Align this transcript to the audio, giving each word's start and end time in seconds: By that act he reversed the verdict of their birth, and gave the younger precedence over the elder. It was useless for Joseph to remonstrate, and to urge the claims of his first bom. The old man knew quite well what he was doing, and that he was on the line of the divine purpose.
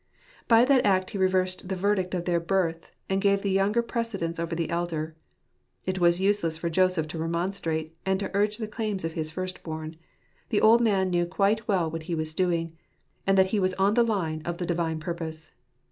By 0.47 0.65
that 0.65 0.83
act 0.83 1.11
he 1.11 1.19
reversed 1.19 1.69
the 1.69 1.75
verdict 1.75 2.15
of 2.15 2.25
their 2.25 2.39
birth, 2.39 2.91
and 3.07 3.21
gave 3.21 3.43
the 3.43 3.51
younger 3.51 3.83
precedence 3.83 4.39
over 4.39 4.55
the 4.55 4.71
elder. 4.71 5.13
It 5.85 5.99
was 5.99 6.19
useless 6.19 6.57
for 6.57 6.71
Joseph 6.71 7.07
to 7.09 7.19
remonstrate, 7.19 7.95
and 8.03 8.19
to 8.19 8.31
urge 8.33 8.57
the 8.57 8.67
claims 8.67 9.05
of 9.05 9.13
his 9.13 9.29
first 9.29 9.61
bom. 9.61 9.93
The 10.49 10.59
old 10.61 10.81
man 10.81 11.11
knew 11.11 11.27
quite 11.27 11.67
well 11.67 11.91
what 11.91 12.01
he 12.09 12.15
was 12.15 12.33
doing, 12.33 12.75
and 13.27 13.37
that 13.37 13.51
he 13.53 13.59
was 13.59 13.75
on 13.75 13.93
the 13.93 14.01
line 14.01 14.41
of 14.43 14.57
the 14.57 14.65
divine 14.65 14.99
purpose. 14.99 15.51